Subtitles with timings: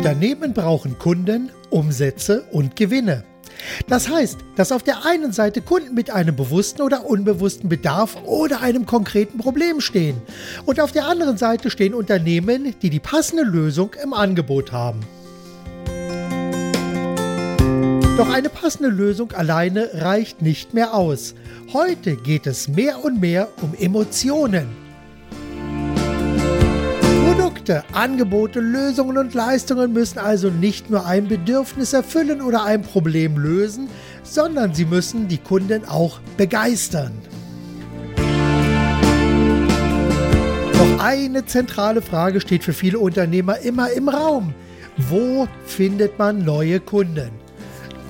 [0.00, 3.22] Unternehmen brauchen Kunden, Umsätze und Gewinne.
[3.86, 8.62] Das heißt, dass auf der einen Seite Kunden mit einem bewussten oder unbewussten Bedarf oder
[8.62, 10.16] einem konkreten Problem stehen
[10.64, 15.00] und auf der anderen Seite stehen Unternehmen, die die passende Lösung im Angebot haben.
[18.16, 21.34] Doch eine passende Lösung alleine reicht nicht mehr aus.
[21.74, 24.89] Heute geht es mehr und mehr um Emotionen.
[27.70, 33.38] Produkte, Angebote, Lösungen und Leistungen müssen also nicht nur ein Bedürfnis erfüllen oder ein Problem
[33.38, 33.88] lösen,
[34.24, 37.12] sondern sie müssen die Kunden auch begeistern.
[40.72, 44.52] Doch eine zentrale Frage steht für viele Unternehmer immer im Raum.
[44.96, 47.30] Wo findet man neue Kunden?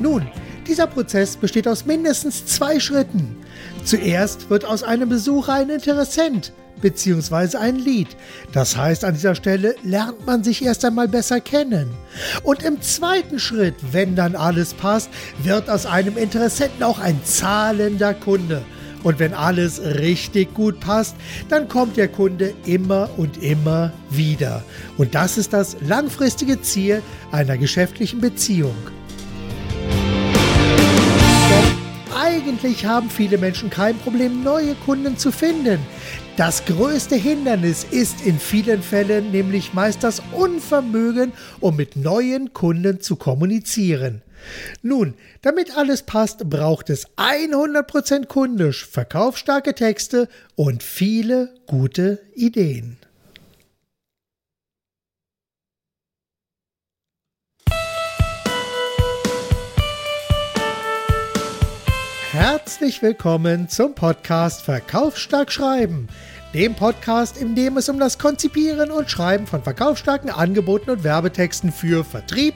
[0.01, 0.27] Nun,
[0.67, 3.37] dieser Prozess besteht aus mindestens zwei Schritten.
[3.84, 7.57] Zuerst wird aus einem Besucher ein Interessent bzw.
[7.57, 8.09] ein Lied.
[8.52, 11.91] Das heißt, an dieser Stelle lernt man sich erst einmal besser kennen.
[12.43, 15.11] Und im zweiten Schritt, wenn dann alles passt,
[15.42, 18.62] wird aus einem Interessenten auch ein zahlender Kunde.
[19.03, 21.17] Und wenn alles richtig gut passt,
[21.48, 24.62] dann kommt der Kunde immer und immer wieder.
[24.98, 28.77] Und das ist das langfristige Ziel einer geschäftlichen Beziehung.
[32.41, 35.78] Eigentlich haben viele Menschen kein Problem, neue Kunden zu finden.
[36.38, 43.02] Das größte Hindernis ist in vielen Fällen nämlich meist das Unvermögen, um mit neuen Kunden
[43.02, 44.22] zu kommunizieren.
[44.80, 52.96] Nun, damit alles passt, braucht es 100% kundisch, verkaufsstarke Texte und viele gute Ideen.
[62.41, 66.08] Herzlich willkommen zum Podcast Verkaufsstark Schreiben,
[66.55, 71.70] dem Podcast, in dem es um das Konzipieren und Schreiben von verkaufsstarken Angeboten und Werbetexten
[71.70, 72.55] für Vertrieb,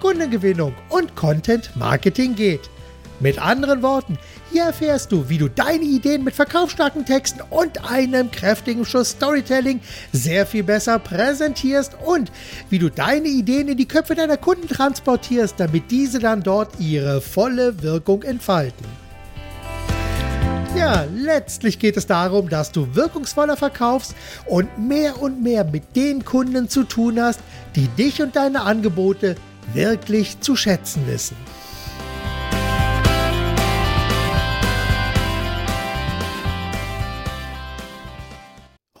[0.00, 2.70] Kundengewinnung und Content Marketing geht.
[3.20, 4.18] Mit anderen Worten,
[4.52, 9.80] hier erfährst du, wie du deine Ideen mit verkaufsstarken Texten und einem kräftigen Schuss Storytelling
[10.14, 12.32] sehr viel besser präsentierst und
[12.70, 17.20] wie du deine Ideen in die Köpfe deiner Kunden transportierst, damit diese dann dort ihre
[17.20, 19.05] volle Wirkung entfalten.
[20.76, 24.14] Ja, letztlich geht es darum, dass du wirkungsvoller verkaufst
[24.46, 27.40] und mehr und mehr mit den Kunden zu tun hast,
[27.74, 29.36] die dich und deine Angebote
[29.72, 31.36] wirklich zu schätzen wissen.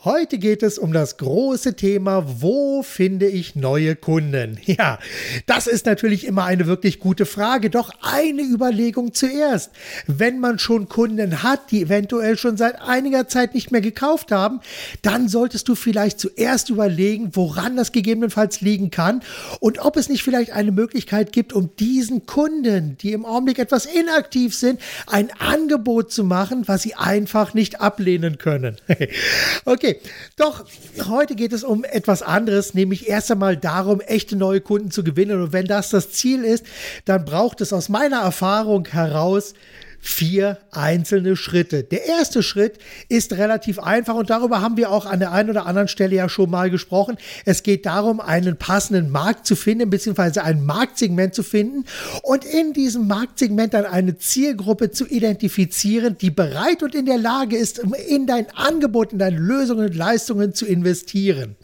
[0.06, 4.56] Heute geht es um das große Thema, wo finde ich neue Kunden?
[4.66, 4.98] Ja,
[5.46, 9.70] das ist natürlich immer eine wirklich gute Frage, doch eine Überlegung zuerst.
[10.06, 14.60] Wenn man schon Kunden hat, die eventuell schon seit einiger Zeit nicht mehr gekauft haben,
[15.02, 19.22] dann solltest du vielleicht zuerst überlegen, woran das gegebenenfalls liegen kann
[19.60, 23.86] und ob es nicht vielleicht eine Möglichkeit gibt, um diesen Kunden, die im Augenblick etwas
[23.86, 28.76] inaktiv sind, ein Angebot zu machen, was sie einfach nicht ablehnen können.
[29.64, 29.95] okay,
[30.36, 30.64] doch
[31.08, 35.42] heute geht es um etwas anderes, nämlich erst einmal darum, echte neue Kunden zu gewinnen.
[35.42, 36.64] Und wenn das das Ziel ist,
[37.04, 39.54] dann braucht es aus meiner Erfahrung heraus
[40.08, 41.82] vier einzelne Schritte.
[41.82, 42.78] Der erste Schritt
[43.08, 46.28] ist relativ einfach und darüber haben wir auch an der einen oder anderen Stelle ja
[46.28, 47.16] schon mal gesprochen.
[47.44, 51.84] Es geht darum, einen passenden Markt zu finden, beziehungsweise ein Marktsegment zu finden
[52.22, 57.56] und in diesem Marktsegment dann eine Zielgruppe zu identifizieren, die bereit und in der Lage
[57.56, 61.56] ist, in dein Angebot, in deine Lösungen und Leistungen zu investieren.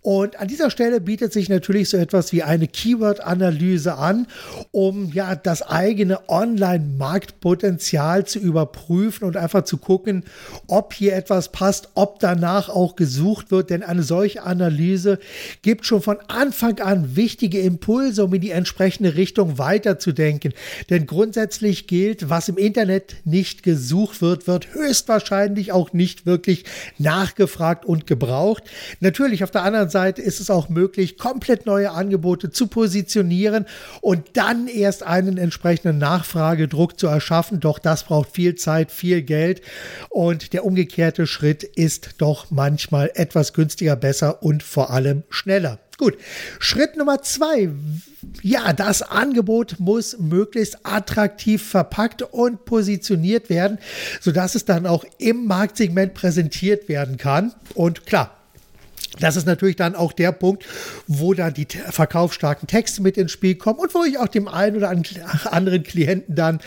[0.00, 4.26] Und an dieser Stelle bietet sich natürlich so etwas wie eine Keyword-Analyse an,
[4.70, 10.22] um ja das eigene Online-Marktpotenzial Potenzial zu überprüfen und einfach zu gucken,
[10.68, 13.70] ob hier etwas passt, ob danach auch gesucht wird.
[13.70, 15.18] Denn eine solche Analyse
[15.62, 20.52] gibt schon von Anfang an wichtige Impulse, um in die entsprechende Richtung weiterzudenken.
[20.90, 26.66] Denn grundsätzlich gilt, was im Internet nicht gesucht wird, wird höchstwahrscheinlich auch nicht wirklich
[26.98, 28.62] nachgefragt und gebraucht.
[29.00, 33.66] Natürlich auf der anderen Seite ist es auch möglich, komplett neue Angebote zu positionieren
[34.02, 37.60] und dann erst einen entsprechenden Nachfragedruck zu erschaffen schaffen.
[37.60, 39.62] Doch das braucht viel Zeit, viel Geld.
[40.10, 45.78] Und der umgekehrte Schritt ist doch manchmal etwas günstiger, besser und vor allem schneller.
[45.98, 46.18] Gut,
[46.58, 47.70] Schritt Nummer zwei.
[48.42, 53.78] Ja, das Angebot muss möglichst attraktiv verpackt und positioniert werden,
[54.20, 57.54] sodass es dann auch im Marktsegment präsentiert werden kann.
[57.74, 58.35] Und klar,
[59.20, 60.64] Das ist natürlich dann auch der Punkt,
[61.06, 64.76] wo dann die verkaufsstarken Texte mit ins Spiel kommen und wo ich auch dem einen
[64.76, 64.90] oder
[65.50, 66.60] anderen Klienten dann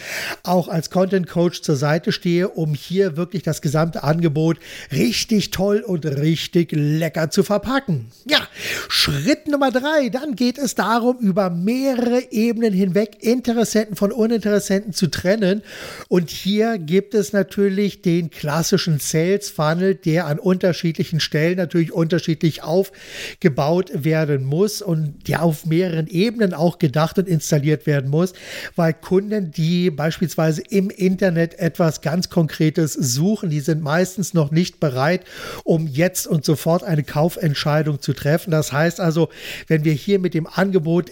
[0.44, 4.58] auch als Content Coach zur Seite stehe, um hier wirklich das gesamte Angebot
[4.92, 8.08] richtig toll und richtig lecker zu verpacken.
[8.26, 8.40] Ja,
[8.88, 15.08] Schritt Nummer drei, dann geht es darum, über mehrere Ebenen hinweg Interessenten von Uninteressenten zu
[15.08, 15.62] trennen.
[16.08, 22.39] Und hier gibt es natürlich den klassischen Sales Funnel, der an unterschiedlichen Stellen natürlich unterschiedlich
[22.40, 28.34] unterschiedlich aufgebaut werden muss und ja auf mehreren Ebenen auch gedacht und installiert werden muss,
[28.76, 34.80] weil Kunden, die beispielsweise im Internet etwas ganz Konkretes suchen, die sind meistens noch nicht
[34.80, 35.26] bereit,
[35.64, 38.52] um jetzt und sofort eine Kaufentscheidung zu treffen.
[38.52, 39.30] Das heißt also,
[39.68, 41.12] wenn wir hier mit dem Angebot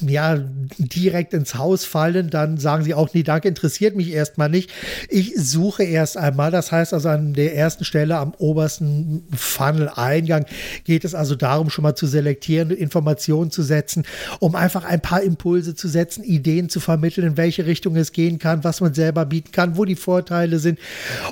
[0.00, 0.38] ja,
[0.78, 4.70] direkt ins Haus fallen, dann sagen sie auch, nee, danke, interessiert mich erstmal nicht.
[5.08, 6.50] Ich suche erst einmal.
[6.50, 10.46] Das heißt also an der ersten Stelle am obersten Funnel-Eingang
[10.84, 14.04] geht es also darum, schon mal zu selektieren, Informationen zu setzen,
[14.40, 18.40] um einfach ein paar Impulse zu setzen, Ideen zu vermitteln, in welche Richtung es gehen
[18.40, 20.80] kann, was man selber bieten kann, wo die Vorteile sind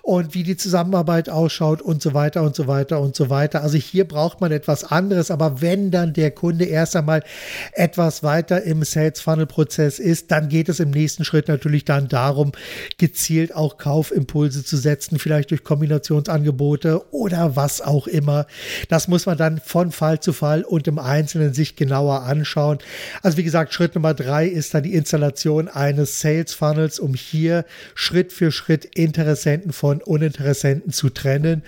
[0.03, 3.63] und wie die Zusammenarbeit ausschaut und so weiter und so weiter und so weiter.
[3.63, 7.25] Also hier braucht man etwas anderes, aber wenn dann der Kunde erst einmal
[7.73, 11.87] etwas weiter weiter im Sales Funnel Prozess ist, dann geht es im nächsten Schritt natürlich
[11.87, 12.53] dann darum,
[12.99, 18.47] gezielt auch Kaufimpulse zu setzen, vielleicht durch Kombinationsangebote oder was auch immer.
[18.91, 22.77] Das muss man dann von Fall zu Fall und im Einzelnen sich genauer anschauen.
[23.23, 27.65] Also wie gesagt, Schritt Nummer drei ist dann die Installation eines Sales Funnels, um hier
[27.95, 31.63] Schritt für Schritt Interessenten von Uninteressenten zu trennen.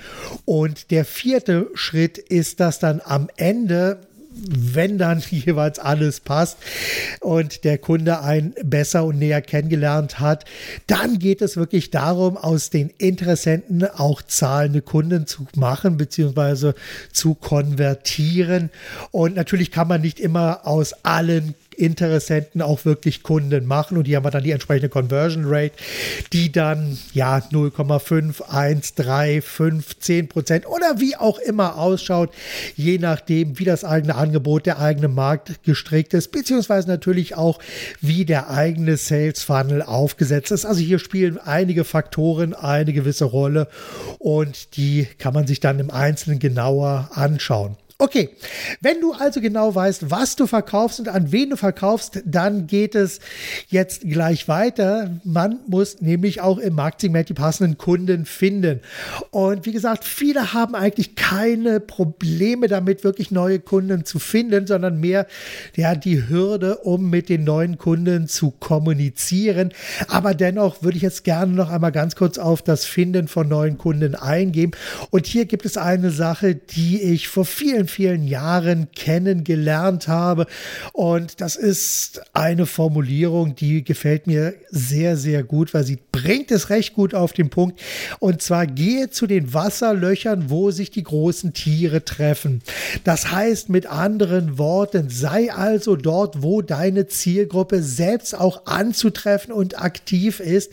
[0.44, 4.00] Und der vierte Schritt ist, dass dann am Ende
[4.46, 6.58] wenn dann jeweils alles passt
[7.20, 10.44] und der Kunde einen besser und näher kennengelernt hat,
[10.86, 16.72] dann geht es wirklich darum, aus den Interessenten auch zahlende Kunden zu machen bzw.
[17.12, 18.70] zu konvertieren.
[19.10, 24.16] Und natürlich kann man nicht immer aus allen Interessenten auch wirklich Kunden machen und die
[24.16, 25.74] haben dann die entsprechende Conversion Rate,
[26.32, 32.30] die dann ja 0,5, 1, 3, 5, 10 Prozent oder wie auch immer ausschaut,
[32.74, 37.60] je nachdem, wie das eigene Angebot, der eigene Markt gestrickt ist, beziehungsweise natürlich auch,
[38.00, 40.64] wie der eigene Sales Funnel aufgesetzt ist.
[40.64, 43.68] Also hier spielen einige Faktoren eine gewisse Rolle
[44.18, 47.76] und die kann man sich dann im Einzelnen genauer anschauen.
[48.00, 48.30] Okay,
[48.80, 52.94] wenn du also genau weißt, was du verkaufst und an wen du verkaufst, dann geht
[52.94, 53.18] es
[53.70, 55.18] jetzt gleich weiter.
[55.24, 58.82] Man muss nämlich auch im Marketing die passenden Kunden finden.
[59.32, 65.00] Und wie gesagt, viele haben eigentlich keine Probleme damit, wirklich neue Kunden zu finden, sondern
[65.00, 65.26] mehr
[65.74, 69.72] ja, die Hürde, um mit den neuen Kunden zu kommunizieren.
[70.06, 73.76] Aber dennoch würde ich jetzt gerne noch einmal ganz kurz auf das Finden von neuen
[73.76, 74.70] Kunden eingehen.
[75.10, 80.46] Und hier gibt es eine Sache, die ich vor vielen vielen Jahren kennengelernt habe.
[80.92, 86.70] Und das ist eine Formulierung, die gefällt mir sehr, sehr gut, weil sie bringt es
[86.70, 87.80] recht gut auf den Punkt.
[88.18, 92.62] Und zwar gehe zu den Wasserlöchern, wo sich die großen Tiere treffen.
[93.04, 99.80] Das heißt mit anderen Worten, sei also dort, wo deine Zielgruppe selbst auch anzutreffen und
[99.80, 100.72] aktiv ist.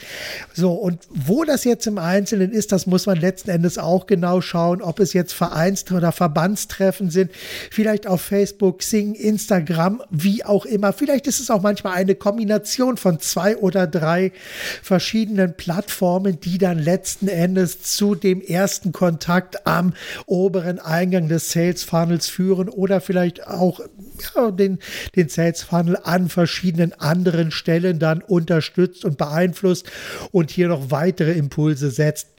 [0.53, 4.41] So, und wo das jetzt im Einzelnen ist, das muss man letzten Endes auch genau
[4.41, 7.31] schauen, ob es jetzt Vereins- oder Verbandstreffen Treffen sind,
[7.71, 10.93] vielleicht auf Facebook, Sing, Instagram, wie auch immer.
[10.93, 14.31] Vielleicht ist es auch manchmal eine Kombination von zwei oder drei
[14.81, 19.93] verschiedenen Plattformen, die dann letzten Endes zu dem ersten Kontakt am
[20.25, 23.79] oberen Eingang des Sales Funnels führen oder vielleicht auch
[24.35, 24.79] ja, den,
[25.15, 29.87] den Sales Funnel an verschiedenen anderen Stellen dann unterstützt und beeinflusst
[30.31, 32.34] und hier noch weitere Impulse setzt.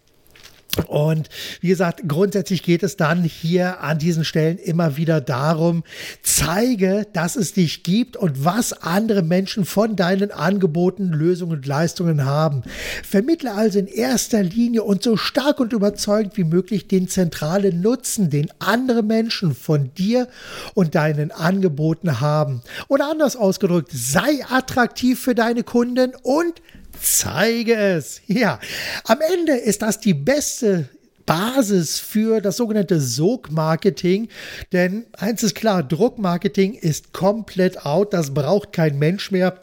[0.87, 1.28] Und
[1.61, 5.85] wie gesagt, grundsätzlich geht es dann hier an diesen Stellen immer wieder darum,
[6.23, 12.25] zeige, dass es dich gibt und was andere Menschen von deinen Angeboten, Lösungen und Leistungen
[12.25, 12.62] haben.
[13.02, 18.30] Vermittle also in erster Linie und so stark und überzeugend wie möglich den zentralen Nutzen,
[18.30, 20.28] den andere Menschen von dir
[20.75, 22.62] und deinen Angeboten haben.
[22.88, 26.61] Oder anders ausgedrückt, sei attraktiv für deine Kunden und
[27.00, 28.20] Zeige es.
[28.26, 28.58] Ja,
[29.04, 30.88] am Ende ist das die beste
[31.26, 34.28] Basis für das sogenannte Sog-Marketing.
[34.72, 38.14] Denn eins ist klar, Druckmarketing ist komplett out.
[38.14, 39.62] Das braucht kein Mensch mehr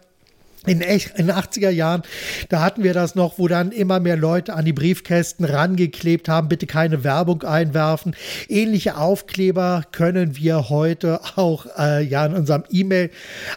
[0.66, 2.04] in, echt, in den 80er Jahren,
[2.50, 6.48] da hatten wir das noch, wo dann immer mehr Leute an die Briefkästen rangeklebt haben,
[6.48, 8.16] bitte keine Werbung einwerfen.
[8.48, 13.10] Ähnliche Aufkleber können wir heute auch äh, ja in unserem E-Mail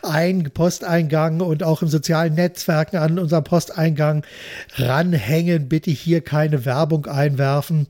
[0.03, 4.25] ein Posteingang und auch im sozialen Netzwerken an unserem Posteingang
[4.77, 5.69] ranhängen.
[5.69, 7.87] Bitte hier keine Werbung einwerfen.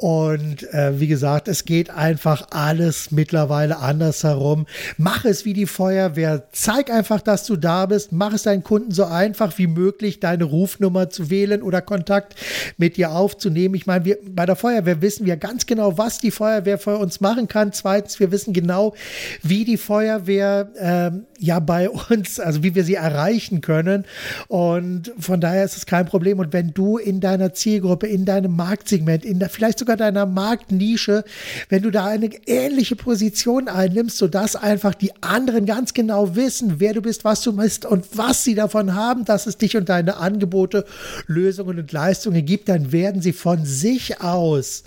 [0.00, 4.64] Und äh, wie gesagt, es geht einfach alles mittlerweile anders herum.
[4.96, 6.44] Mach es wie die Feuerwehr.
[6.52, 8.10] Zeig einfach, dass du da bist.
[8.10, 12.34] Mach es deinen Kunden so einfach wie möglich, deine Rufnummer zu wählen oder Kontakt
[12.78, 13.74] mit dir aufzunehmen.
[13.74, 17.20] Ich meine, wir, bei der Feuerwehr wissen wir ganz genau, was die Feuerwehr für uns
[17.20, 17.74] machen kann.
[17.74, 18.94] Zweitens, wir wissen genau,
[19.42, 24.06] wie die Feuerwehr ähm, ja bei uns, also wie wir sie erreichen können.
[24.48, 26.38] Und von daher ist es kein Problem.
[26.38, 31.24] Und wenn du in deiner Zielgruppe, in deinem Marktsegment, in der, vielleicht sogar deiner Marktnische,
[31.68, 36.94] wenn du da eine ähnliche Position einnimmst, sodass einfach die anderen ganz genau wissen, wer
[36.94, 40.16] du bist, was du bist und was sie davon haben, dass es dich und deine
[40.16, 40.84] Angebote,
[41.26, 44.84] Lösungen und Leistungen gibt, dann werden sie von sich aus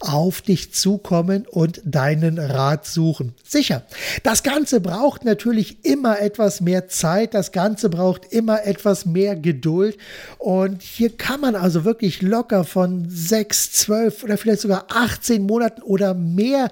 [0.00, 3.34] auf dich zukommen und deinen Rat suchen.
[3.46, 3.82] Sicher,
[4.22, 9.98] das Ganze braucht natürlich immer etwas mehr Zeit, das Ganze braucht immer etwas mehr Geduld
[10.38, 15.82] und hier kann man also wirklich locker von sechs, zwölf oder vielleicht sogar 18 Monaten
[15.82, 16.70] oder mehr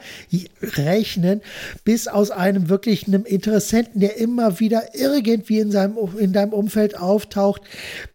[0.63, 1.43] rechnen,
[1.85, 6.99] bis aus einem wirklich einem Interessenten, der immer wieder irgendwie in, seinem, in deinem Umfeld
[6.99, 7.63] auftaucht,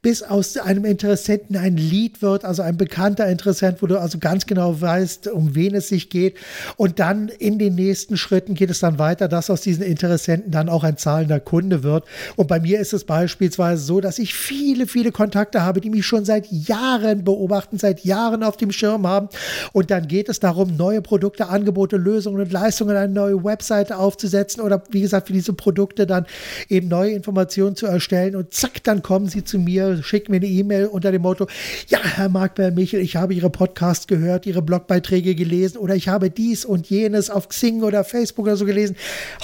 [0.02, 4.46] bis aus einem Interessenten ein Lied wird, also ein bekannter Interessent, wo du also ganz
[4.46, 6.38] genau weißt, weißt, um wen es sich geht.
[6.78, 10.70] Und dann in den nächsten Schritten geht es dann weiter, dass aus diesen Interessenten dann
[10.70, 12.06] auch ein zahlender Kunde wird.
[12.36, 16.06] Und bei mir ist es beispielsweise so, dass ich viele, viele Kontakte habe, die mich
[16.06, 19.30] schon seit Jahren beobachten, seit Jahren auf dem Schirm haben.
[19.74, 24.62] Und dann geht es darum, neue Produkte, Angebote, Lösungen und Leistungen, eine neue Webseite aufzusetzen
[24.62, 26.26] oder wie gesagt, für diese Produkte dann
[26.70, 28.36] eben neue Informationen zu erstellen.
[28.36, 31.48] Und zack, dann kommen sie zu mir, schicken mir eine E-Mail unter dem Motto,
[31.88, 36.08] ja, Herr Mark Michel, ich habe Ihre Podcast gehört, Ihre Blogbeiträge Blogbeiträge gelesen oder ich
[36.08, 38.96] habe dies und jenes auf Xing oder Facebook oder so gelesen.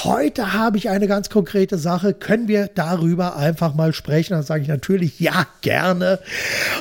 [0.03, 2.13] Heute habe ich eine ganz konkrete Sache.
[2.13, 4.34] Können wir darüber einfach mal sprechen?
[4.34, 6.20] Dann sage ich natürlich ja, gerne.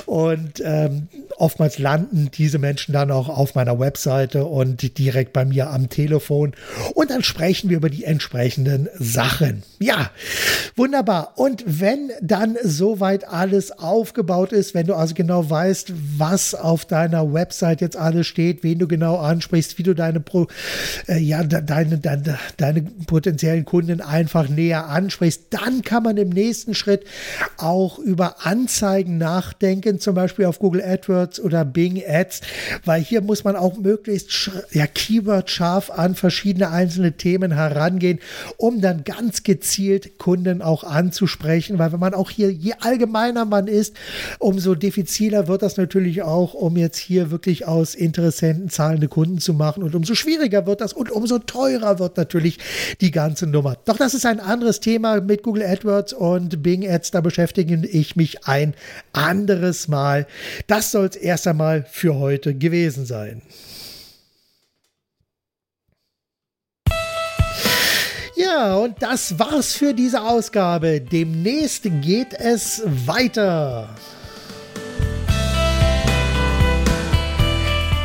[0.07, 5.71] Und ähm, oftmals landen diese Menschen dann auch auf meiner Webseite und direkt bei mir
[5.71, 6.52] am Telefon.
[6.95, 9.62] Und dann sprechen wir über die entsprechenden Sachen.
[9.78, 10.11] Ja,
[10.76, 11.33] wunderbar.
[11.37, 17.33] Und wenn dann soweit alles aufgebaut ist, wenn du also genau weißt, was auf deiner
[17.33, 20.49] Website jetzt alles steht, wen du genau ansprichst, wie du deine, Pro,
[21.07, 26.75] äh, ja, deine, deine, deine potenziellen Kunden einfach näher ansprichst, dann kann man im nächsten
[26.75, 27.04] Schritt
[27.57, 32.41] auch über Anzeigen nachdenken, zum Beispiel auf Google AdWords AdWords oder Bing Ads,
[32.85, 38.19] weil hier muss man auch möglichst ja, Keyword scharf an verschiedene einzelne Themen herangehen,
[38.57, 43.67] um dann ganz gezielt Kunden auch anzusprechen, weil wenn man auch hier, je allgemeiner man
[43.67, 43.95] ist,
[44.39, 49.55] umso diffiziler wird das natürlich auch, um jetzt hier wirklich aus Interessenten zahlende Kunden zu
[49.55, 52.59] machen und umso schwieriger wird das und umso teurer wird natürlich
[53.01, 53.77] die ganze Nummer.
[53.85, 58.17] Doch das ist ein anderes Thema mit Google AdWords und Bing Ads, da beschäftige ich
[58.17, 58.75] mich ein
[59.13, 60.27] anderes Mal.
[60.67, 63.43] Das soll es erst einmal für heute gewesen sein.
[68.37, 71.01] Ja, und das war's für diese Ausgabe.
[71.01, 73.89] Demnächst geht es weiter.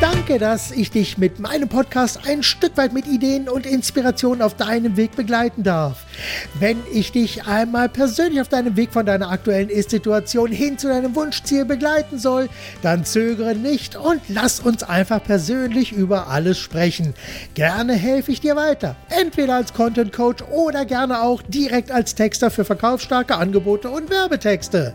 [0.01, 4.55] Danke, dass ich dich mit meinem Podcast ein Stück weit mit Ideen und Inspirationen auf
[4.55, 6.05] deinem Weg begleiten darf.
[6.59, 11.15] Wenn ich dich einmal persönlich auf deinem Weg von deiner aktuellen Ist-Situation hin zu deinem
[11.15, 12.49] Wunschziel begleiten soll,
[12.81, 17.13] dann zögere nicht und lass uns einfach persönlich über alles sprechen.
[17.53, 22.51] Gerne helfe ich dir weiter, entweder als Content Coach oder gerne auch direkt als Texter
[22.51, 24.93] für verkaufsstarke Angebote und Werbetexte.